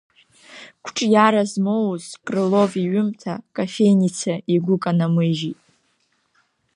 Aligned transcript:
Қәҿиара 0.83 1.43
змоуз 1.51 2.03
Крылов 2.25 2.71
иҩымҭа 2.83 3.33
Кофеиница 3.55 4.33
игәы 4.53 4.75
канамыжьит. 4.83 5.59